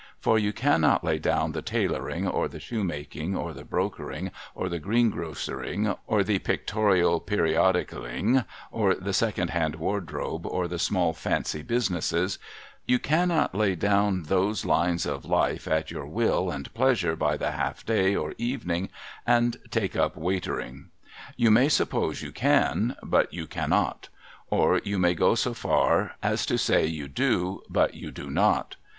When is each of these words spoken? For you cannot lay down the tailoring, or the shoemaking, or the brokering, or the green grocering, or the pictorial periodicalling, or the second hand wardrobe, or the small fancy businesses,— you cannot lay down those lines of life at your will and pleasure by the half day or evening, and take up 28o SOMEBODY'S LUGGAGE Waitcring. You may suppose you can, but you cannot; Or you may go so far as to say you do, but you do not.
For 0.19 0.39
you 0.39 0.51
cannot 0.51 1.03
lay 1.03 1.19
down 1.19 1.51
the 1.51 1.61
tailoring, 1.61 2.27
or 2.27 2.47
the 2.47 2.59
shoemaking, 2.59 3.35
or 3.35 3.53
the 3.53 3.63
brokering, 3.63 4.31
or 4.55 4.67
the 4.67 4.79
green 4.79 5.11
grocering, 5.11 5.95
or 6.07 6.23
the 6.23 6.39
pictorial 6.39 7.19
periodicalling, 7.21 8.43
or 8.71 8.95
the 8.95 9.13
second 9.13 9.51
hand 9.51 9.75
wardrobe, 9.75 10.47
or 10.47 10.67
the 10.67 10.79
small 10.79 11.13
fancy 11.13 11.61
businesses,— 11.61 12.39
you 12.87 12.97
cannot 12.97 13.53
lay 13.53 13.75
down 13.75 14.23
those 14.23 14.65
lines 14.65 15.05
of 15.05 15.23
life 15.23 15.67
at 15.67 15.91
your 15.91 16.07
will 16.07 16.49
and 16.49 16.73
pleasure 16.73 17.15
by 17.15 17.37
the 17.37 17.51
half 17.51 17.85
day 17.85 18.15
or 18.15 18.33
evening, 18.39 18.89
and 19.27 19.57
take 19.69 19.95
up 19.95 20.15
28o 20.15 20.15
SOMEBODY'S 20.15 20.23
LUGGAGE 20.23 20.23
Waitcring. 20.73 20.89
You 21.37 21.51
may 21.51 21.69
suppose 21.69 22.23
you 22.23 22.31
can, 22.31 22.95
but 23.03 23.31
you 23.31 23.45
cannot; 23.45 24.09
Or 24.49 24.81
you 24.83 24.97
may 24.97 25.13
go 25.13 25.35
so 25.35 25.53
far 25.53 26.15
as 26.23 26.47
to 26.47 26.57
say 26.57 26.87
you 26.87 27.07
do, 27.07 27.61
but 27.69 27.93
you 27.93 28.09
do 28.09 28.31
not. 28.31 28.77